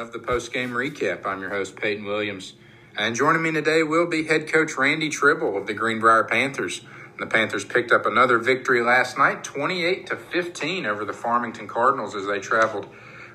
of 0.00 0.12
the 0.12 0.18
Post 0.18 0.50
Game 0.50 0.70
Recap. 0.70 1.26
I'm 1.26 1.42
your 1.42 1.50
host, 1.50 1.76
Peyton 1.76 2.06
Williams. 2.06 2.54
And 2.96 3.14
joining 3.14 3.42
me 3.42 3.52
today 3.52 3.82
will 3.82 4.06
be 4.06 4.24
head 4.24 4.50
coach 4.50 4.78
Randy 4.78 5.10
Tribble 5.10 5.58
of 5.58 5.66
the 5.66 5.74
Greenbrier 5.74 6.24
Panthers. 6.24 6.80
The 7.18 7.26
Panthers 7.26 7.66
picked 7.66 7.92
up 7.92 8.06
another 8.06 8.38
victory 8.38 8.82
last 8.82 9.18
night, 9.18 9.44
28 9.44 10.06
to 10.06 10.16
15 10.16 10.86
over 10.86 11.04
the 11.04 11.12
Farmington 11.12 11.68
Cardinals 11.68 12.14
as 12.14 12.26
they 12.26 12.38
traveled 12.38 12.88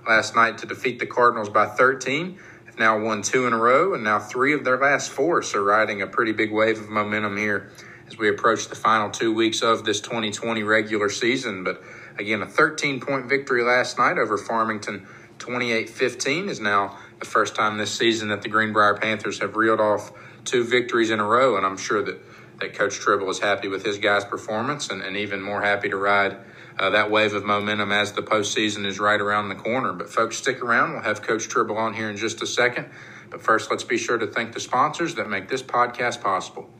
last 0.07 0.35
night 0.35 0.57
to 0.57 0.65
defeat 0.65 0.97
the 0.97 1.05
Cardinals 1.05 1.49
by 1.49 1.67
13. 1.67 2.39
They've 2.65 2.79
now 2.79 2.99
won 2.99 3.21
two 3.21 3.45
in 3.45 3.53
a 3.53 3.59
row 3.59 3.93
and 3.93 4.03
now 4.03 4.17
three 4.17 4.53
of 4.55 4.63
their 4.63 4.79
last 4.79 5.11
four, 5.11 5.43
so 5.43 5.61
riding 5.61 6.01
a 6.01 6.07
pretty 6.07 6.31
big 6.31 6.51
wave 6.51 6.79
of 6.79 6.89
momentum 6.89 7.37
here 7.37 7.69
as 8.07 8.17
we 8.17 8.27
approach 8.27 8.69
the 8.69 8.75
final 8.75 9.11
two 9.11 9.31
weeks 9.31 9.61
of 9.61 9.85
this 9.85 10.01
2020 10.01 10.63
regular 10.63 11.09
season. 11.09 11.63
But 11.63 11.83
again, 12.17 12.41
a 12.41 12.47
13 12.47 13.01
point 13.01 13.27
victory 13.27 13.61
last 13.61 13.99
night 13.99 14.17
over 14.17 14.35
Farmington 14.35 15.05
28 15.45 15.91
15 15.91 16.49
is 16.49 16.59
now 16.59 16.97
the 17.19 17.25
first 17.25 17.53
time 17.53 17.77
this 17.77 17.91
season 17.91 18.29
that 18.29 18.41
the 18.41 18.49
Greenbrier 18.49 18.95
Panthers 18.95 19.37
have 19.41 19.55
reeled 19.55 19.79
off 19.79 20.11
two 20.43 20.63
victories 20.63 21.11
in 21.11 21.19
a 21.19 21.23
row. 21.23 21.55
And 21.55 21.63
I'm 21.63 21.77
sure 21.77 22.01
that, 22.01 22.19
that 22.61 22.73
Coach 22.73 22.95
Tribble 22.95 23.29
is 23.29 23.37
happy 23.37 23.67
with 23.67 23.85
his 23.85 23.99
guys' 23.99 24.25
performance 24.25 24.89
and, 24.89 25.03
and 25.03 25.15
even 25.15 25.43
more 25.43 25.61
happy 25.61 25.87
to 25.89 25.97
ride 25.97 26.35
uh, 26.79 26.89
that 26.89 27.11
wave 27.11 27.35
of 27.35 27.45
momentum 27.45 27.91
as 27.91 28.13
the 28.13 28.23
postseason 28.23 28.87
is 28.87 28.99
right 28.99 29.21
around 29.21 29.49
the 29.49 29.55
corner. 29.55 29.93
But 29.93 30.09
folks, 30.09 30.37
stick 30.37 30.63
around. 30.63 30.93
We'll 30.93 31.03
have 31.03 31.21
Coach 31.21 31.47
Tribble 31.47 31.77
on 31.77 31.93
here 31.93 32.09
in 32.09 32.17
just 32.17 32.41
a 32.41 32.47
second. 32.47 32.89
But 33.29 33.43
first, 33.43 33.69
let's 33.69 33.83
be 33.83 33.99
sure 33.99 34.17
to 34.17 34.25
thank 34.25 34.51
the 34.51 34.59
sponsors 34.59 35.13
that 35.13 35.29
make 35.29 35.47
this 35.47 35.61
podcast 35.61 36.21
possible. 36.21 36.71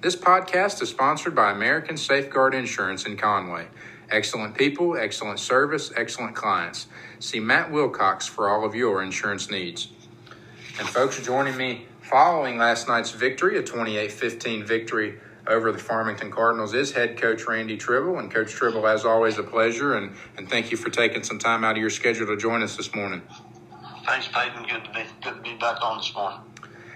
This 0.00 0.14
podcast 0.14 0.80
is 0.80 0.90
sponsored 0.90 1.34
by 1.34 1.50
American 1.50 1.96
Safeguard 1.96 2.54
Insurance 2.54 3.04
in 3.04 3.16
Conway. 3.16 3.66
Excellent 4.10 4.56
people, 4.56 4.96
excellent 4.96 5.40
service, 5.40 5.90
excellent 5.96 6.36
clients. 6.36 6.86
See 7.18 7.40
Matt 7.40 7.72
Wilcox 7.72 8.24
for 8.24 8.48
all 8.48 8.64
of 8.64 8.76
your 8.76 9.02
insurance 9.02 9.50
needs. 9.50 9.88
And 10.78 10.88
folks, 10.88 11.20
joining 11.20 11.56
me 11.56 11.86
following 12.00 12.58
last 12.58 12.86
night's 12.86 13.10
victory, 13.10 13.58
a 13.58 13.62
28 13.64 14.12
15 14.12 14.64
victory 14.64 15.18
over 15.48 15.72
the 15.72 15.78
Farmington 15.78 16.30
Cardinals, 16.30 16.74
is 16.74 16.92
head 16.92 17.20
coach 17.20 17.48
Randy 17.48 17.76
Tribble. 17.76 18.20
And 18.20 18.30
Coach 18.30 18.52
Tribble, 18.52 18.86
as 18.86 19.04
always, 19.04 19.36
a 19.38 19.42
pleasure. 19.42 19.96
And, 19.96 20.14
and 20.36 20.48
thank 20.48 20.70
you 20.70 20.76
for 20.76 20.90
taking 20.90 21.24
some 21.24 21.40
time 21.40 21.64
out 21.64 21.72
of 21.72 21.78
your 21.78 21.90
schedule 21.90 22.28
to 22.28 22.36
join 22.36 22.62
us 22.62 22.76
this 22.76 22.94
morning. 22.94 23.22
Thanks, 24.06 24.28
Peyton. 24.28 24.62
Good 24.62 24.84
to 24.84 24.90
be, 24.92 25.04
good 25.24 25.34
to 25.34 25.42
be 25.42 25.56
back 25.56 25.82
on 25.82 25.98
this 25.98 26.14
morning. 26.14 26.38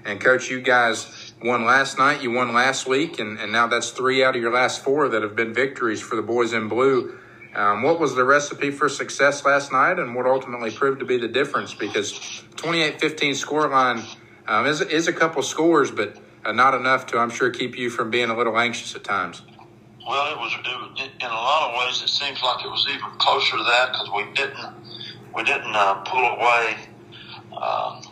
And, 0.05 0.21
Coach, 0.21 0.51
you 0.51 0.61
guys 0.61 1.22
won 1.45 1.65
last 1.65 1.99
night, 1.99 2.23
you 2.23 2.31
won 2.31 2.53
last 2.53 2.87
week, 2.87 3.19
and, 3.19 3.39
and 3.39 3.53
now 3.53 3.67
that's 3.67 3.91
three 3.91 4.23
out 4.25 4.37
of 4.37 4.43
your 4.43 4.53
last 4.53 4.83
four 4.83 5.09
that 5.09 5.23
have 5.23 5.37
been 5.37 5.53
victories 5.53 6.01
for 6.01 6.17
the 6.17 6.23
boys 6.23 6.53
in 6.53 6.69
blue. 6.69 7.19
Um, 7.55 7.83
what 7.83 8.01
was 8.01 8.15
the 8.15 8.25
recipe 8.25 8.71
for 8.71 8.89
success 8.89 9.45
last 9.45 9.73
night, 9.73 9.99
and 9.99 10.15
what 10.15 10.27
ultimately 10.27 10.71
proved 10.71 11.01
to 11.01 11.07
be 11.07 11.19
the 11.19 11.29
difference? 11.29 11.75
Because 11.75 12.43
28 12.57 13.01
15 13.01 13.35
scoreline 13.35 14.17
um, 14.47 14.67
is, 14.67 14.81
is 14.81 15.09
a 15.09 15.13
couple 15.13 15.43
scores, 15.43 15.91
but 15.91 16.17
uh, 16.45 16.53
not 16.53 16.75
enough 16.75 17.07
to, 17.09 17.19
I'm 17.19 17.31
sure, 17.31 17.51
keep 17.51 17.77
you 17.77 17.91
from 17.91 18.11
being 18.11 18.31
a 18.31 18.37
little 18.37 18.59
anxious 18.59 18.95
at 18.95 19.05
times. 19.05 19.43
Well, 20.07 20.33
it 20.33 20.39
was, 20.39 20.53
it 20.53 20.67
was 20.67 21.01
in 21.21 21.27
a 21.27 21.29
lot 21.29 21.71
of 21.71 21.79
ways. 21.79 22.03
It 22.03 22.09
seems 22.09 22.43
like 22.43 22.65
it 22.65 22.69
was 22.69 22.87
even 22.89 23.11
closer 23.19 23.57
to 23.57 23.63
that 23.63 23.93
because 23.93 24.11
we 24.17 24.33
didn't 24.33 24.75
we 25.35 25.45
didn't 25.45 25.75
uh, 25.75 25.95
pull 26.03 26.25
away 26.25 26.77
uh, 27.53 28.03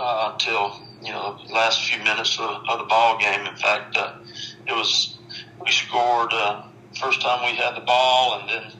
uh, 0.00 0.30
until 0.32 0.80
you 1.02 1.12
know 1.12 1.38
the 1.46 1.52
last 1.52 1.84
few 1.84 2.02
minutes 2.02 2.38
of, 2.38 2.62
of 2.68 2.78
the 2.78 2.84
ball 2.84 3.18
game. 3.18 3.46
In 3.46 3.56
fact, 3.56 3.96
uh, 3.96 4.14
it 4.66 4.72
was 4.72 5.18
we 5.62 5.70
scored 5.70 6.32
uh, 6.32 6.64
first 6.98 7.20
time 7.20 7.44
we 7.50 7.56
had 7.56 7.76
the 7.76 7.84
ball, 7.84 8.40
and 8.40 8.48
then 8.48 8.72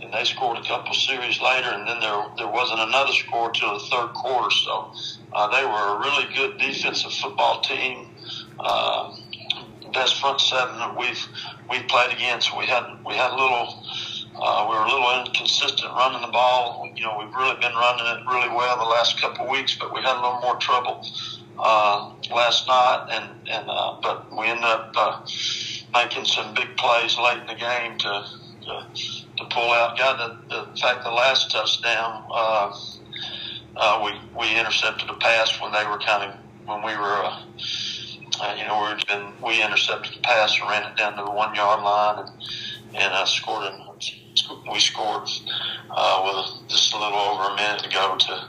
and 0.00 0.12
they 0.12 0.24
scored 0.24 0.58
a 0.58 0.62
couple 0.62 0.94
series 0.94 1.40
later, 1.40 1.68
and 1.68 1.86
then 1.86 2.00
there 2.00 2.24
there 2.36 2.48
wasn't 2.48 2.80
another 2.80 3.12
score 3.12 3.50
till 3.50 3.74
the 3.74 3.84
third 3.86 4.14
quarter. 4.14 4.50
So 4.50 4.92
uh, 5.32 5.48
they 5.48 5.64
were 5.64 5.96
a 5.96 5.98
really 6.00 6.34
good 6.34 6.58
defensive 6.58 7.12
football 7.12 7.60
team. 7.60 8.08
Uh, 8.58 9.16
best 9.92 10.20
front 10.20 10.40
seven 10.40 10.76
that 10.78 10.98
we've 10.98 11.26
we've 11.70 11.86
played 11.88 12.12
against. 12.12 12.56
We 12.56 12.66
had 12.66 12.84
we 13.06 13.14
had 13.14 13.30
a 13.30 13.36
little. 13.36 13.83
Uh, 14.36 14.66
we 14.68 14.76
were 14.76 14.82
a 14.82 14.88
little 14.88 15.24
inconsistent 15.24 15.92
running 15.94 16.20
the 16.20 16.32
ball. 16.32 16.88
You 16.96 17.04
know, 17.04 17.16
we've 17.18 17.34
really 17.34 17.54
been 17.60 17.74
running 17.74 18.06
it 18.06 18.26
really 18.26 18.48
well 18.48 18.76
the 18.76 18.90
last 18.90 19.20
couple 19.20 19.44
of 19.44 19.50
weeks, 19.50 19.76
but 19.78 19.94
we 19.94 20.00
had 20.00 20.16
a 20.16 20.20
little 20.20 20.40
more 20.40 20.56
trouble 20.56 21.06
uh, 21.58 22.12
last 22.30 22.66
night, 22.66 23.08
and 23.12 23.48
and 23.48 23.66
uh, 23.68 23.96
but 24.02 24.30
we 24.36 24.46
ended 24.46 24.64
up 24.64 24.92
uh, 24.96 25.20
making 25.92 26.24
some 26.24 26.52
big 26.54 26.76
plays 26.76 27.16
late 27.18 27.38
in 27.38 27.46
the 27.46 27.54
game 27.54 27.96
to 27.98 28.26
to, 28.62 28.86
to 29.36 29.44
pull 29.50 29.70
out. 29.70 29.96
Got 29.96 30.18
the, 30.18 30.56
the 30.56 30.80
fact 30.80 31.04
the 31.04 31.10
last 31.10 31.50
touchdown. 31.52 32.24
Uh, 32.30 32.76
uh, 33.76 34.02
we 34.04 34.38
we 34.38 34.58
intercepted 34.58 35.08
a 35.08 35.14
pass 35.14 35.60
when 35.60 35.72
they 35.72 35.84
were 35.86 35.98
kind 35.98 36.30
of 36.30 36.38
when 36.66 36.82
we 36.82 36.96
were. 36.96 37.24
Uh, 37.24 37.40
uh, 38.40 38.52
you 38.58 38.64
know, 38.64 38.92
we've 38.92 39.06
been, 39.06 39.32
we 39.46 39.62
intercepted 39.62 40.12
the 40.12 40.20
pass 40.20 40.58
and 40.60 40.68
ran 40.68 40.90
it 40.90 40.96
down 40.96 41.16
to 41.16 41.22
the 41.22 41.30
one 41.30 41.54
yard 41.54 41.80
line 41.84 42.26
and, 42.26 42.96
and 42.96 43.14
uh, 43.14 43.24
scored. 43.24 43.72
In, 43.72 43.83
we 44.70 44.80
scored 44.80 45.28
uh, 45.90 46.22
with 46.24 46.68
just 46.68 46.94
a 46.94 46.98
little 46.98 47.18
over 47.18 47.52
a 47.52 47.56
minute 47.56 47.82
to 47.82 47.90
go 47.90 48.16
to 48.16 48.48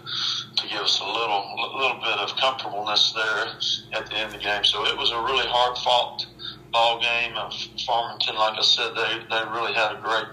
to 0.56 0.68
give 0.70 0.82
us 0.82 1.00
a 1.00 1.06
little 1.06 1.44
little 1.78 2.00
bit 2.00 2.18
of 2.20 2.36
comfortableness 2.38 3.14
there 3.14 4.00
at 4.00 4.10
the 4.10 4.16
end 4.16 4.28
of 4.28 4.34
the 4.34 4.40
game. 4.40 4.64
So 4.64 4.86
it 4.86 4.98
was 4.98 5.12
a 5.12 5.22
really 5.22 5.46
hard 5.48 5.78
fought 5.80 6.26
ball 6.72 7.00
game. 7.00 7.36
Of 7.36 7.54
Farmington, 7.86 8.36
like 8.36 8.58
I 8.58 8.62
said, 8.62 8.92
they 8.96 9.26
they 9.30 9.44
really 9.52 9.74
had 9.74 9.96
a 9.96 10.02
great 10.02 10.28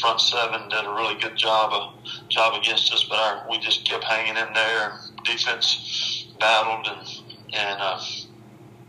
front 0.00 0.20
seven, 0.20 0.68
did 0.68 0.84
a 0.84 0.94
really 0.94 1.18
good 1.20 1.36
job 1.36 1.72
of 1.72 2.28
job 2.28 2.54
against 2.60 2.92
us, 2.92 3.04
but 3.08 3.18
our, 3.18 3.46
we 3.50 3.58
just 3.58 3.88
kept 3.88 4.04
hanging 4.04 4.36
in 4.36 4.52
there. 4.54 4.98
Defense 5.24 6.32
battled 6.38 6.86
and 6.86 7.08
and 7.54 7.80
uh, 7.80 8.00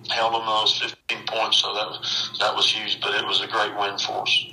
held 0.09 0.34
them 0.34 0.46
those 0.46 0.78
15 0.79 1.25
points, 1.28 1.58
so 1.58 1.74
that 1.74 1.90
that 2.40 2.56
was 2.56 2.72
huge. 2.72 3.00
But 3.02 3.16
it 3.16 3.25
was 3.25 3.41
a 3.41 3.47
great 3.47 3.75
win 3.78 3.97
for 3.97 4.22
us. 4.22 4.46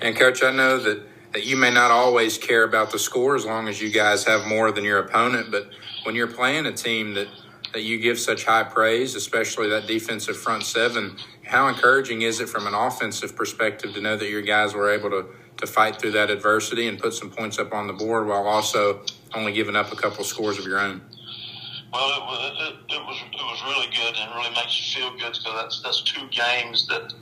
And 0.00 0.16
coach, 0.16 0.42
I 0.42 0.52
know 0.52 0.78
that 0.78 1.02
that 1.32 1.44
you 1.44 1.56
may 1.56 1.70
not 1.70 1.90
always 1.90 2.38
care 2.38 2.64
about 2.64 2.90
the 2.90 2.98
score 2.98 3.36
as 3.36 3.44
long 3.44 3.68
as 3.68 3.82
you 3.82 3.90
guys 3.90 4.24
have 4.24 4.46
more 4.46 4.72
than 4.72 4.82
your 4.82 4.98
opponent, 4.98 5.50
but 5.50 5.68
when 6.04 6.14
you're 6.14 6.26
playing 6.26 6.66
a 6.66 6.72
team 6.72 7.14
that 7.14 7.28
that 7.74 7.82
you 7.82 7.98
give 7.98 8.18
such 8.18 8.44
high 8.44 8.64
praise, 8.64 9.14
especially 9.14 9.68
that 9.68 9.86
defensive 9.86 10.36
front 10.36 10.62
seven, 10.62 11.16
how 11.44 11.68
encouraging 11.68 12.22
is 12.22 12.40
it 12.40 12.48
from 12.48 12.66
an 12.66 12.74
offensive 12.74 13.36
perspective 13.36 13.92
to 13.92 14.00
know 14.00 14.16
that 14.16 14.28
your 14.30 14.40
guys 14.42 14.74
were 14.74 14.90
able 14.90 15.10
to 15.10 15.26
to 15.58 15.66
fight 15.66 16.00
through 16.00 16.12
that 16.12 16.30
adversity 16.30 16.86
and 16.86 16.98
put 16.98 17.12
some 17.12 17.30
points 17.30 17.58
up 17.58 17.74
on 17.74 17.86
the 17.88 17.92
board 17.92 18.26
while 18.26 18.46
also 18.46 19.04
only 19.34 19.52
giving 19.52 19.76
up 19.76 19.92
a 19.92 19.96
couple 19.96 20.24
scores 20.24 20.58
of 20.58 20.64
your 20.64 20.78
own? 20.78 21.02
Well, 21.92 22.08
it 22.08 22.20
was 22.20 22.52
it, 22.68 22.94
it 22.94 23.02
was 23.04 23.22
it 23.32 23.42
was 23.42 23.62
really 23.64 23.88
good 23.94 24.16
and 24.16 24.34
really 24.34 24.50
makes 24.50 24.78
you 24.78 25.00
feel 25.00 25.10
good 25.18 25.32
because 25.32 25.54
that's 25.54 25.82
that's 25.82 26.02
two 26.02 26.28
games 26.28 26.86
that 26.88 27.12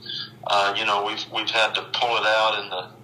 uh, 0.49 0.73
you 0.77 0.85
know 0.85 1.03
we've 1.03 1.23
we've 1.33 1.49
had 1.49 1.73
to 1.75 1.81
pull 1.93 2.15
it 2.17 2.25
out 2.25 2.63
in 2.63 2.69
the 2.69 2.97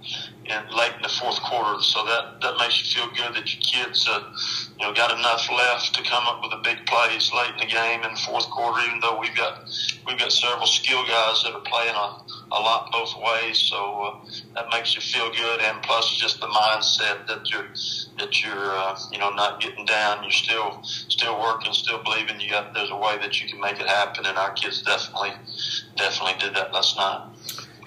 in 0.45 0.75
late 0.75 0.91
in 0.95 1.01
the 1.01 1.09
fourth 1.09 1.41
quarter. 1.41 1.81
So 1.81 2.03
that 2.05 2.41
that 2.41 2.57
makes 2.59 2.79
you 2.79 3.01
feel 3.01 3.09
good 3.15 3.35
that 3.35 3.47
your 3.47 3.61
kids 3.61 4.07
uh, 4.09 4.19
you 4.79 4.85
know 4.85 4.93
got 4.93 5.17
enough 5.17 5.49
left 5.49 5.93
to 5.95 6.03
come 6.03 6.23
up 6.27 6.41
with 6.41 6.51
the 6.51 6.61
big 6.63 6.85
plays 6.85 7.31
late 7.33 7.51
in 7.51 7.67
the 7.67 7.71
game 7.71 8.03
in 8.03 8.13
the 8.13 8.19
fourth 8.19 8.49
quarter. 8.49 8.81
Even 8.85 8.99
though 8.99 9.19
we've 9.19 9.35
got 9.35 9.63
we've 10.07 10.19
got 10.19 10.31
several 10.31 10.65
skill 10.65 11.03
guys 11.05 11.43
that 11.43 11.53
are 11.53 11.61
playing 11.61 11.95
a, 11.95 12.07
a 12.51 12.59
lot 12.59 12.91
both 12.91 13.13
ways, 13.17 13.57
so 13.59 13.77
uh, 13.77 14.25
that 14.55 14.65
makes 14.71 14.95
you 14.95 15.01
feel 15.01 15.31
good. 15.31 15.61
And 15.61 15.81
plus, 15.83 16.17
just 16.17 16.39
the 16.39 16.47
mindset 16.47 17.27
that 17.27 17.49
you're 17.51 17.67
that 18.19 18.43
you're 18.43 18.71
uh, 18.75 18.97
you 19.11 19.19
know 19.19 19.29
not 19.31 19.61
getting 19.61 19.85
down. 19.85 20.23
You're 20.23 20.31
still 20.31 20.83
still 20.83 21.39
working, 21.39 21.71
still 21.73 22.03
believing. 22.03 22.39
You 22.39 22.49
got 22.49 22.73
there's 22.73 22.91
a 22.91 22.97
way 22.97 23.17
that 23.21 23.41
you 23.41 23.47
can 23.47 23.59
make 23.61 23.79
it 23.79 23.87
happen, 23.87 24.25
and 24.25 24.37
our 24.37 24.51
kids 24.53 24.81
definitely 24.81 25.31
definitely 25.95 26.39
did 26.39 26.55
that 26.55 26.73
last 26.73 26.97
night. 26.97 27.32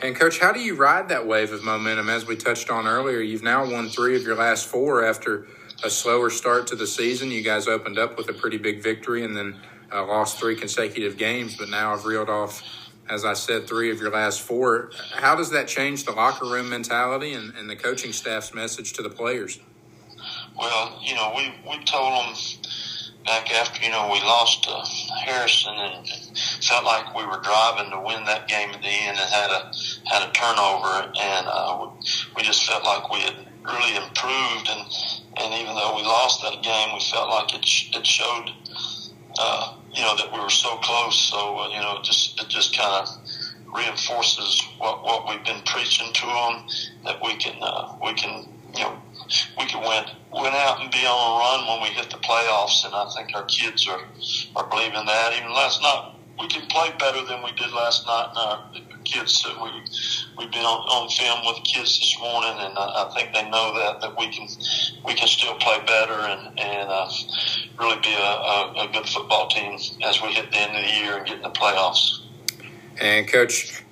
And 0.02 0.14
coach, 0.14 0.38
how 0.38 0.52
do 0.52 0.60
you 0.60 0.74
ride 0.74 1.08
that 1.08 1.26
wave 1.26 1.52
of 1.52 1.64
momentum? 1.64 2.10
As 2.10 2.26
we 2.26 2.36
touched 2.36 2.70
on 2.70 2.86
earlier, 2.86 3.20
you've 3.20 3.42
now 3.42 3.68
won 3.70 3.88
three 3.88 4.14
of 4.14 4.22
your 4.22 4.36
last 4.36 4.66
four 4.66 5.04
after 5.04 5.46
a 5.82 5.88
slower 5.88 6.28
start 6.28 6.66
to 6.68 6.76
the 6.76 6.86
season. 6.86 7.30
You 7.30 7.42
guys 7.42 7.66
opened 7.66 7.98
up 7.98 8.18
with 8.18 8.28
a 8.28 8.34
pretty 8.34 8.58
big 8.58 8.82
victory 8.82 9.24
and 9.24 9.36
then 9.36 9.56
uh, 9.92 10.04
lost 10.06 10.38
three 10.38 10.54
consecutive 10.54 11.16
games, 11.16 11.56
but 11.56 11.70
now 11.70 11.94
I've 11.94 12.04
reeled 12.04 12.28
off, 12.28 12.62
as 13.08 13.24
I 13.24 13.32
said, 13.32 13.66
three 13.66 13.90
of 13.90 14.00
your 14.00 14.10
last 14.10 14.42
four. 14.42 14.90
How 15.14 15.34
does 15.34 15.50
that 15.50 15.66
change 15.66 16.04
the 16.04 16.12
locker 16.12 16.44
room 16.44 16.68
mentality 16.68 17.32
and, 17.32 17.54
and 17.54 17.70
the 17.70 17.76
coaching 17.76 18.12
staff's 18.12 18.52
message 18.52 18.92
to 18.94 19.02
the 19.02 19.10
players? 19.10 19.60
Well, 20.58 20.98
you 21.02 21.14
know, 21.14 21.32
we 21.36 21.54
we 21.68 21.84
told 21.84 22.12
them 22.12 22.34
back 23.26 23.50
after 23.52 23.82
you 23.82 23.90
know 23.90 24.08
we 24.12 24.20
lost 24.20 24.66
uh, 24.68 24.84
Harrison 25.24 25.74
and 25.74 26.08
felt 26.62 26.84
like 26.84 27.14
we 27.14 27.26
were 27.26 27.40
driving 27.42 27.90
to 27.90 28.00
win 28.00 28.24
that 28.24 28.48
game 28.48 28.70
at 28.70 28.80
the 28.80 28.88
end 28.88 29.18
and 29.18 29.30
had 29.30 29.50
a 29.50 29.72
had 30.06 30.28
a 30.28 30.32
turnover 30.32 31.12
and 31.20 31.46
uh, 31.48 31.88
we 32.36 32.42
just 32.42 32.66
felt 32.66 32.84
like 32.84 33.10
we 33.10 33.20
had 33.20 33.34
really 33.64 33.96
improved 33.96 34.68
and 34.70 34.86
and 35.38 35.52
even 35.54 35.74
though 35.74 35.94
we 35.94 36.02
lost 36.02 36.42
that 36.42 36.62
game, 36.62 36.94
we 36.94 37.00
felt 37.00 37.28
like 37.28 37.54
it 37.54 37.64
sh- 37.64 37.94
it 37.94 38.06
showed 38.06 38.50
uh, 39.38 39.76
you 39.92 40.02
know 40.02 40.16
that 40.16 40.32
we 40.32 40.40
were 40.40 40.50
so 40.50 40.76
close. 40.78 41.16
So 41.30 41.58
uh, 41.58 41.68
you 41.68 41.80
know, 41.80 41.98
it 41.98 42.04
just 42.04 42.40
it 42.40 42.48
just 42.48 42.76
kind 42.76 43.06
of 43.06 43.08
reinforces 43.74 44.62
what 44.78 45.04
what 45.04 45.28
we've 45.28 45.44
been 45.44 45.62
preaching 45.66 46.12
to 46.12 46.26
them 46.26 46.66
that 47.04 47.22
we 47.22 47.36
can 47.36 47.56
uh, 47.60 47.96
we 48.02 48.14
can 48.14 48.48
you 48.74 48.80
know 48.80 48.98
we 49.58 49.66
could 49.66 49.80
win 49.80 50.04
win 50.32 50.52
out 50.54 50.80
and 50.80 50.90
be 50.90 51.04
on 51.04 51.12
a 51.12 51.38
run 51.38 51.68
when 51.68 51.82
we 51.82 51.94
hit 51.94 52.10
the 52.10 52.18
playoffs. 52.18 52.84
And 52.86 52.94
I 52.94 53.06
think 53.14 53.36
our 53.36 53.44
kids 53.44 53.86
are 53.88 54.00
are 54.56 54.70
believing 54.70 55.04
that. 55.04 55.36
Even 55.36 55.52
last 55.52 55.82
night, 55.82 56.14
we 56.40 56.48
can 56.48 56.66
play 56.68 56.92
better 56.98 57.22
than 57.26 57.42
we 57.42 57.52
did 57.52 57.72
last 57.72 58.06
night. 58.06 58.28
And 58.30 58.38
our 58.38 58.95
kids, 59.06 59.46
uh, 59.46 59.54
we 59.62 59.70
we've 60.38 60.50
been 60.50 60.64
on, 60.64 60.80
on 60.88 61.08
film 61.08 61.46
with 61.46 61.64
kids 61.64 61.98
this 61.98 62.16
morning, 62.20 62.56
and 62.58 62.76
I, 62.76 63.06
I 63.06 63.14
think 63.14 63.32
they 63.32 63.48
know 63.48 63.74
that 63.74 64.00
that 64.00 64.18
we 64.18 64.28
can 64.28 64.48
we 65.04 65.14
can 65.14 65.28
still 65.28 65.54
play 65.54 65.78
better 65.86 66.12
and 66.12 66.58
and 66.58 66.88
uh, 66.90 67.08
really 67.78 68.00
be 68.00 68.12
a, 68.12 68.18
a, 68.18 68.88
a 68.88 68.90
good 68.92 69.08
football 69.08 69.48
team 69.48 69.78
as 70.04 70.20
we 70.22 70.32
hit 70.32 70.50
the 70.50 70.58
end 70.58 70.76
of 70.76 70.82
the 70.82 70.96
year 70.98 71.16
and 71.18 71.26
get 71.26 71.36
in 71.36 71.42
the 71.42 71.50
playoffs. 71.50 72.20
And 73.00 73.28
coach, 73.28 73.84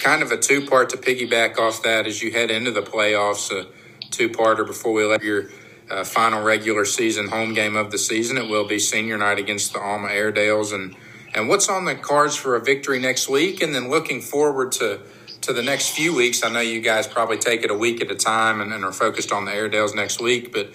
kind 0.00 0.22
of 0.22 0.32
a 0.32 0.38
two 0.38 0.66
part 0.66 0.90
to 0.90 0.96
piggyback 0.96 1.58
off 1.58 1.82
that 1.82 2.06
as 2.06 2.22
you 2.22 2.32
head 2.32 2.50
into 2.50 2.70
the 2.70 2.82
playoffs, 2.82 3.50
a 3.50 3.66
two 4.10 4.28
parter 4.28 4.66
before 4.66 4.92
we 4.92 5.04
let 5.04 5.22
your 5.22 5.50
uh, 5.90 6.04
final 6.04 6.42
regular 6.42 6.84
season 6.84 7.28
home 7.28 7.54
game 7.54 7.76
of 7.76 7.90
the 7.90 7.98
season. 7.98 8.38
It 8.38 8.48
will 8.48 8.66
be 8.66 8.78
senior 8.78 9.18
night 9.18 9.38
against 9.38 9.72
the 9.72 9.80
Alma 9.80 10.08
Airedales. 10.08 10.72
And, 10.72 10.96
and 11.34 11.48
what's 11.48 11.68
on 11.68 11.84
the 11.84 11.94
cards 11.94 12.36
for 12.36 12.56
a 12.56 12.60
victory 12.60 12.98
next 12.98 13.28
week? 13.28 13.62
And 13.62 13.74
then 13.74 13.88
looking 13.88 14.20
forward 14.20 14.72
to, 14.72 15.00
to 15.42 15.52
the 15.52 15.62
next 15.62 15.90
few 15.90 16.14
weeks. 16.14 16.44
I 16.44 16.50
know 16.50 16.60
you 16.60 16.80
guys 16.80 17.06
probably 17.06 17.38
take 17.38 17.62
it 17.62 17.70
a 17.70 17.74
week 17.74 18.00
at 18.00 18.10
a 18.10 18.16
time 18.16 18.60
and, 18.60 18.72
and 18.72 18.84
are 18.84 18.92
focused 18.92 19.32
on 19.32 19.44
the 19.44 19.52
Airedales 19.52 19.94
next 19.94 20.20
week, 20.20 20.52
but 20.52 20.70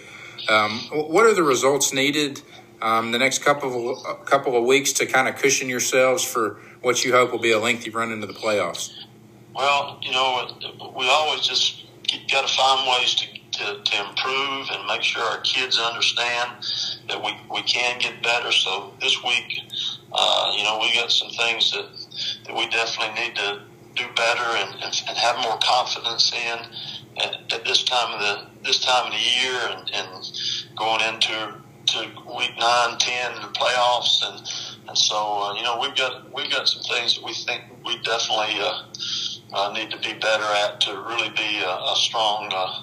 um, 0.50 0.80
what 0.92 1.26
are 1.26 1.34
the 1.34 1.44
results 1.44 1.94
needed 1.94 2.42
um, 2.82 3.12
the 3.12 3.18
next 3.18 3.40
couple 3.40 3.92
of, 3.92 4.26
couple 4.26 4.56
of 4.56 4.64
weeks 4.64 4.94
to 4.94 5.06
kind 5.06 5.28
of 5.28 5.36
cushion 5.36 5.70
yourselves 5.70 6.24
for 6.24 6.60
what 6.82 7.04
you 7.04 7.12
hope 7.12 7.32
will 7.32 7.40
be 7.40 7.52
a 7.52 7.60
lengthy 7.60 7.90
run 7.90 8.12
into 8.12 8.28
the 8.28 8.34
playoffs? 8.34 8.94
Well, 9.56 10.00
you 10.02 10.12
know, 10.12 10.48
we 10.96 11.10
always 11.10 11.42
just 11.42 11.86
got 12.32 12.48
to 12.48 12.54
find 12.56 12.88
ways 12.88 13.16
to, 13.16 13.28
to, 13.60 13.84
to 13.84 14.10
improve 14.10 14.68
and 14.72 14.88
make 14.88 15.02
sure 15.02 15.24
our 15.24 15.42
kids 15.42 15.80
understand 15.80 16.52
that 17.10 17.24
we, 17.24 17.36
we 17.52 17.64
can 17.64 18.00
get 18.00 18.22
better. 18.22 18.52
So 18.52 18.94
this 19.02 19.24
week, 19.24 19.64
uh, 20.14 20.54
you 20.56 20.64
know, 20.64 20.80
we 20.80 20.94
got 20.94 21.12
some 21.12 21.30
things 21.30 21.72
that, 21.72 21.86
that 22.46 22.56
we 22.56 22.68
definitely 22.70 23.22
need 23.22 23.36
to 23.36 23.62
do 23.96 24.06
better 24.16 24.44
and, 24.58 24.74
and, 24.84 25.04
and 25.08 25.18
have 25.18 25.38
more 25.44 25.58
confidence 25.62 26.32
in 26.34 26.60
at, 27.24 27.54
at, 27.54 27.66
this 27.66 27.84
time 27.84 28.14
of 28.14 28.20
the 28.20 28.64
this 28.64 28.80
time 28.80 29.08
of 29.08 29.12
the 29.12 29.18
year 29.18 29.60
and, 29.72 29.92
and 29.94 30.32
going 30.76 31.02
into 31.02 31.56
to 31.88 32.00
week 32.38 32.52
nine, 32.60 32.98
ten, 33.00 33.34
the 33.36 33.48
playoffs, 33.54 34.22
and 34.28 34.48
and 34.88 34.98
so 34.98 35.16
uh, 35.16 35.54
you 35.56 35.64
know 35.64 35.80
we've 35.80 35.96
got 35.96 36.32
we've 36.34 36.52
got 36.52 36.68
some 36.68 36.84
things 36.84 37.16
that 37.16 37.24
we 37.24 37.34
think 37.34 37.64
we 37.86 37.98
definitely 38.04 38.56
uh, 38.60 38.84
uh, 39.54 39.72
need 39.74 39.90
to 39.90 39.98
be 40.00 40.14
better 40.20 40.44
at 40.44 40.80
to 40.82 40.92
really 41.08 41.30
be 41.30 41.62
a, 41.64 41.70
a 41.70 41.94
strong 41.96 42.52
uh, 42.54 42.82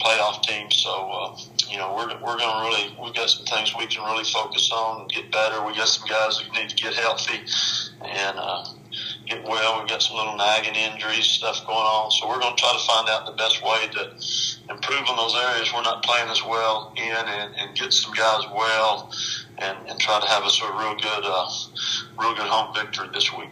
playoff 0.00 0.42
team. 0.42 0.70
So 0.70 0.90
uh, 0.90 1.36
you 1.70 1.78
know 1.78 1.94
we're 1.94 2.08
we're 2.20 2.36
going 2.36 2.50
to 2.50 2.68
really 2.68 2.96
we've 3.02 3.14
got 3.14 3.30
some 3.30 3.46
things 3.46 3.74
we 3.78 3.86
can 3.86 4.04
really 4.04 4.24
focus 4.24 4.70
on 4.72 5.02
and 5.02 5.10
get 5.10 5.30
better. 5.30 5.64
We 5.64 5.74
got 5.74 5.88
some 5.88 6.08
guys 6.08 6.38
that 6.38 6.52
need 6.52 6.68
to 6.68 6.76
get 6.76 6.94
healthy 6.94 7.40
and 8.02 8.38
uh, 8.38 8.64
get 9.26 9.44
well. 9.44 9.78
We've 9.78 9.88
got 9.88 10.02
some 10.02 10.16
little 10.16 10.36
nagging 10.36 10.74
injuries 10.74 11.26
stuff 11.26 11.64
going 11.66 11.78
on, 11.78 12.10
so 12.10 12.28
we're 12.28 12.40
going 12.40 12.56
to 12.56 12.60
try 12.60 12.72
to 12.72 12.84
find 12.86 13.08
out 13.08 13.26
the 13.26 13.32
best 13.32 13.62
way 13.62 13.88
to 13.92 14.72
improve 14.72 15.08
on 15.08 15.16
those 15.16 15.34
areas 15.34 15.72
we're 15.72 15.82
not 15.82 16.02
playing 16.02 16.28
as 16.28 16.44
well 16.44 16.92
in, 16.96 17.04
and, 17.04 17.54
and 17.54 17.76
get 17.76 17.92
some 17.92 18.12
guys 18.14 18.42
well, 18.54 19.12
and, 19.58 19.78
and 19.88 19.98
try 20.00 20.20
to 20.20 20.26
have 20.26 20.42
us 20.42 20.60
a 20.62 20.66
real 20.78 20.94
good, 20.96 21.24
uh, 21.24 21.48
real 22.18 22.34
good 22.34 22.46
home 22.46 22.74
victory 22.74 23.08
this 23.12 23.32
week. 23.32 23.48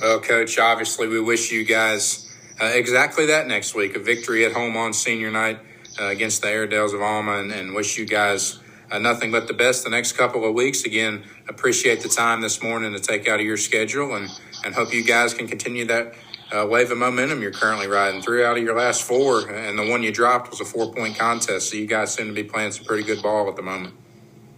Well, 0.00 0.20
Coach, 0.20 0.58
obviously 0.58 1.06
we 1.06 1.20
wish 1.20 1.52
you 1.52 1.64
guys 1.64 2.28
uh, 2.60 2.66
exactly 2.66 3.26
that 3.26 3.46
next 3.46 3.74
week, 3.74 3.94
a 3.94 3.98
victory 3.98 4.44
at 4.44 4.52
home 4.52 4.76
on 4.76 4.92
senior 4.92 5.30
night 5.30 5.58
uh, 6.00 6.06
against 6.06 6.42
the 6.42 6.48
Airedales 6.48 6.92
of 6.92 7.02
Alma, 7.02 7.38
and, 7.38 7.52
and 7.52 7.74
wish 7.74 7.98
you 7.98 8.06
guys 8.06 8.58
uh, 8.90 8.98
nothing 8.98 9.30
but 9.30 9.48
the 9.48 9.54
best 9.54 9.84
the 9.84 9.90
next 9.90 10.12
couple 10.12 10.44
of 10.44 10.54
weeks. 10.54 10.84
Again, 10.84 11.24
appreciate 11.48 12.02
the 12.02 12.08
time 12.08 12.40
this 12.40 12.62
morning 12.62 12.92
to 12.92 13.00
take 13.00 13.26
out 13.28 13.40
of 13.40 13.46
your 13.46 13.56
schedule, 13.56 14.14
and, 14.14 14.28
and 14.64 14.74
hope 14.74 14.92
you 14.92 15.04
guys 15.04 15.34
can 15.34 15.48
continue 15.48 15.84
that 15.86 16.14
uh, 16.52 16.66
wave 16.66 16.90
of 16.90 16.98
momentum 16.98 17.40
you're 17.40 17.50
currently 17.50 17.86
riding. 17.86 18.20
Three 18.20 18.44
out 18.44 18.56
of 18.56 18.62
your 18.62 18.76
last 18.76 19.02
four, 19.02 19.48
and 19.48 19.78
the 19.78 19.88
one 19.88 20.02
you 20.02 20.12
dropped 20.12 20.50
was 20.50 20.60
a 20.60 20.64
four 20.64 20.92
point 20.92 21.18
contest. 21.18 21.70
So 21.70 21.76
you 21.76 21.86
guys 21.86 22.12
seem 22.12 22.26
to 22.26 22.32
be 22.32 22.44
playing 22.44 22.72
some 22.72 22.84
pretty 22.84 23.02
good 23.02 23.22
ball 23.22 23.48
at 23.48 23.56
the 23.56 23.62
moment. 23.62 23.94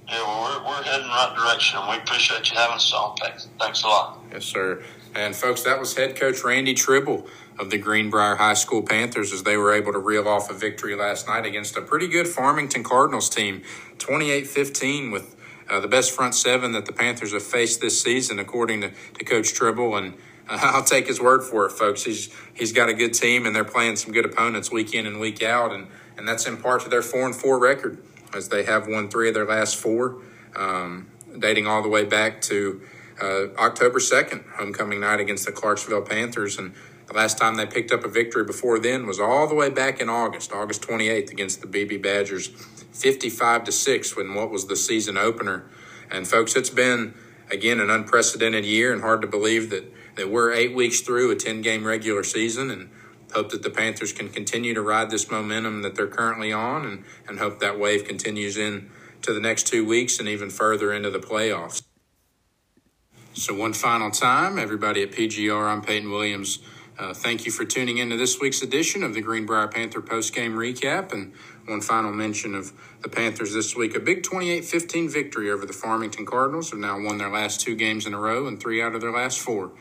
Yeah, 0.09 0.21
well, 0.23 0.63
we're, 0.63 0.69
we're 0.69 0.83
heading 0.83 1.03
in 1.03 1.07
the 1.07 1.15
right 1.15 1.35
direction. 1.37 1.81
We 1.89 1.97
appreciate 1.97 2.51
you 2.51 2.57
having 2.57 2.77
us 2.77 2.93
on. 2.93 3.17
Thanks, 3.17 3.49
thanks 3.59 3.83
a 3.85 3.87
lot. 3.87 4.19
Yes, 4.33 4.45
sir. 4.45 4.83
And 5.15 5.37
folks, 5.37 5.63
that 5.63 5.79
was 5.79 5.97
head 5.97 6.17
coach 6.17 6.43
Randy 6.43 6.75
Tribble 6.75 7.27
of 7.59 7.71
the 7.71 7.79
Greenbrier 7.79 8.35
High 8.35 8.55
School 8.55 8.83
Panthers 8.83 9.33
as 9.33 9.45
they 9.45 9.57
were 9.57 9.73
able 9.73 9.93
to 9.93 9.99
reel 9.99 10.27
off 10.27 10.51
a 10.51 10.55
victory 10.55 10.97
last 10.97 11.29
night 11.29 11.47
against 11.47 11.77
a 11.77 11.83
pretty 11.83 12.09
good 12.09 12.27
Farmington 12.27 12.83
Cardinals 12.83 13.31
team, 13.31 13.63
28 13.99 14.47
15, 14.47 15.11
with 15.13 15.37
uh, 15.71 15.79
the 15.79 15.89
best 15.89 16.11
front 16.11 16.35
seven 16.35 16.73
that 16.73 16.87
the 16.87 16.93
Panthers 16.93 17.33
have 17.33 17.45
faced 17.45 17.81
this 17.81 18.03
season, 18.03 18.39
according 18.39 18.81
to, 18.81 18.91
to 19.19 19.25
Coach 19.25 19.55
Tribble. 19.55 19.97
And 19.97 20.15
I'll 20.49 20.85
take 20.85 21.07
his 21.07 21.21
word 21.21 21.43
for 21.43 21.67
it, 21.67 21.73
folks. 21.73 22.03
He's 22.03 22.35
he's 22.53 22.73
got 22.73 22.89
a 22.89 22.95
good 22.95 23.15
team, 23.15 23.47
and 23.47 23.55
they're 23.55 23.65
playing 23.65 23.97
some 23.97 24.13
good 24.13 24.25
opponents 24.25 24.73
week 24.73 24.95
in 24.95 25.07
and 25.07 25.21
week 25.21 25.43
out, 25.43 25.73
and 25.73 25.87
and 26.17 26.27
that's 26.27 26.47
in 26.47 26.57
part 26.57 26.83
to 26.83 26.89
their 26.89 27.03
four 27.03 27.25
and 27.25 27.35
four 27.35 27.59
record, 27.59 28.03
as 28.35 28.49
they 28.49 28.65
have 28.65 28.89
won 28.89 29.09
three 29.09 29.29
of 29.29 29.35
their 29.35 29.47
last 29.47 29.77
four, 29.77 30.17
um, 30.57 31.09
dating 31.39 31.67
all 31.67 31.83
the 31.83 31.89
way 31.89 32.05
back 32.05 32.41
to 32.43 32.83
uh, 33.21 33.49
October 33.59 34.01
second, 34.01 34.45
homecoming 34.57 35.01
night 35.01 35.21
against 35.21 35.47
the 35.47 35.53
Clarksville 35.53 36.03
Panthers, 36.03 36.59
and 36.59 36.75
the 37.07 37.15
last 37.15 37.39
time 37.39 37.57
they 37.57 37.67
picked 37.67 37.93
up 37.93 38.05
a 38.05 38.09
victory 38.09 38.45
before 38.45 38.79
then 38.79 39.07
was 39.07 39.21
all 39.21 39.47
the 39.47 39.55
way 39.55 39.71
back 39.71 40.01
in 40.01 40.09
August, 40.09 40.53
August 40.53 40.83
twenty 40.83 41.09
eighth, 41.09 41.31
against 41.31 41.61
the 41.61 41.67
Beebe 41.67 41.97
Badgers, 41.97 42.49
fifty 42.93 43.31
five 43.31 43.65
to 43.65 43.73
six, 43.73 44.17
when 44.17 44.35
what 44.35 44.51
was 44.51 44.67
the 44.67 44.77
season 44.77 45.17
opener. 45.17 45.67
And 46.11 46.27
folks, 46.27 46.57
it's 46.57 46.71
been 46.71 47.15
again 47.51 47.81
an 47.81 47.91
unprecedented 47.91 48.65
year, 48.65 48.93
and 48.93 49.03
hard 49.03 49.23
to 49.23 49.29
believe 49.29 49.71
that 49.71 49.93
that 50.17 50.31
we're 50.31 50.53
eight 50.53 50.75
weeks 50.75 51.01
through 51.01 51.31
a 51.31 51.37
10 51.37 51.61
game 51.63 51.85
regular 51.85 52.23
season 52.23 52.71
and 52.71 52.91
hope 53.33 53.51
that 53.51 53.63
the 53.63 53.71
Panthers 53.71 54.13
can 54.13 54.29
continue 54.29 54.75
to 54.75 54.83
ride 54.83 55.11
this 55.11 55.31
momentum 55.31 55.83
that 55.83 55.95
they're 55.95 56.07
currently 56.07 56.53
on 56.53 56.87
and, 56.87 57.05
and 57.27 57.39
hope 57.39 57.59
that 57.59 57.79
wave 57.79 58.05
continues 58.05 58.57
in 58.57 58.91
to 59.23 59.33
the 59.33 59.41
next 59.41 59.67
two 59.67 59.85
weeks 59.85 60.19
and 60.19 60.29
even 60.29 60.51
further 60.51 60.93
into 60.93 61.11
the 61.11 61.19
playoffs. 61.19 61.83
So, 63.37 63.53
one 63.53 63.73
final 63.73 64.13
time, 64.13 64.61
everybody 64.61 65.03
at 65.03 65.11
PGR, 65.11 65.67
I'm 65.67 65.83
Peyton 65.83 66.09
Williams. 66.09 66.61
Uh, 66.97 67.13
thank 67.13 67.45
you 67.45 67.51
for 67.51 67.65
tuning 67.65 67.99
into 67.99 68.17
this 68.17 68.39
week's 68.39 68.63
edition 68.63 69.03
of 69.03 69.13
the 69.13 69.21
Greenbrier 69.21 69.67
Panther 69.67 70.01
post-game 70.01 70.55
recap. 70.55 71.13
And 71.13 71.33
one 71.67 71.81
final 71.81 72.13
mention 72.13 72.55
of 72.55 72.73
the 73.03 73.09
Panthers 73.09 73.53
this 73.53 73.75
week. 73.75 73.97
A 73.97 73.99
big 73.99 74.23
28-15 74.23 75.13
victory 75.13 75.51
over 75.51 75.67
the 75.67 75.73
Farmington 75.73 76.25
Cardinals 76.25 76.71
have 76.71 76.79
now 76.79 77.01
won 77.01 77.19
their 77.19 77.29
last 77.29 77.61
two 77.61 77.75
games 77.75 78.07
in 78.07 78.15
a 78.15 78.21
row 78.21 78.47
and 78.47 78.61
three 78.61 78.81
out 78.81 78.95
of 78.95 79.01
their 79.01 79.11
last 79.11 79.41
four. 79.41 79.73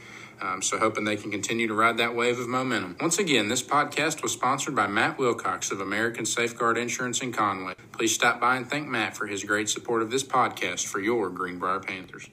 Um, 0.41 0.63
so, 0.63 0.79
hoping 0.79 1.03
they 1.03 1.15
can 1.15 1.29
continue 1.29 1.67
to 1.67 1.75
ride 1.75 1.97
that 1.97 2.15
wave 2.15 2.39
of 2.39 2.47
momentum. 2.47 2.97
Once 2.99 3.19
again, 3.19 3.49
this 3.49 3.61
podcast 3.61 4.23
was 4.23 4.31
sponsored 4.31 4.75
by 4.75 4.87
Matt 4.87 5.19
Wilcox 5.19 5.69
of 5.69 5.79
American 5.79 6.25
Safeguard 6.25 6.79
Insurance 6.79 7.21
in 7.21 7.31
Conway. 7.31 7.75
Please 7.91 8.15
stop 8.15 8.41
by 8.41 8.55
and 8.55 8.67
thank 8.67 8.87
Matt 8.87 9.15
for 9.15 9.27
his 9.27 9.43
great 9.43 9.69
support 9.69 10.01
of 10.01 10.09
this 10.09 10.23
podcast 10.23 10.87
for 10.87 10.99
your 10.99 11.29
Greenbrier 11.29 11.81
Panthers. 11.81 12.29